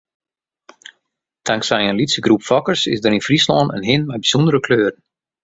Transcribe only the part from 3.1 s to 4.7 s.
yn Fryslân in hin mei bysûndere